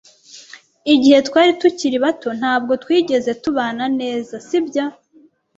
Igihe 0.93 1.19
twari 1.27 1.51
tukiri 1.61 1.97
bato, 2.05 2.29
ntabwo 2.39 2.73
twigeze 2.83 3.31
tubana 3.43 3.85
neza, 3.99 4.33
sibyo? 4.47 4.85